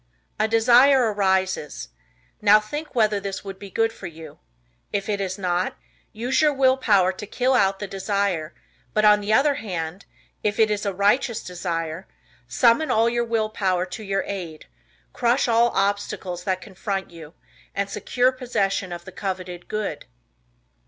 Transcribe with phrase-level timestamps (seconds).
[0.39, 1.89] A desire arises.
[2.41, 4.39] Now think whether this would be good for you.
[4.91, 5.77] If it is not,
[6.11, 8.51] use your Will Power to kill out the desire,
[8.95, 10.05] but, on the other hand,
[10.43, 12.07] if it is a righteous desire,
[12.47, 14.65] summon all your Will Power to your aid,
[15.13, 17.35] crush all obstacles that confront you
[17.75, 20.07] and secure possession of the coveted Good.